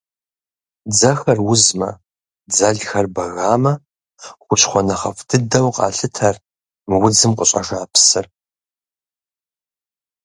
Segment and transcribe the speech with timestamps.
[0.89, 1.89] Дзэхэр узмэ,
[2.49, 3.73] дзэлхэр бэгамэ–
[4.43, 6.35] хущхъуэ нэхъыфӏ дыдэу къалъытэр
[6.87, 8.25] мы удзым къыщӏэжа псыр.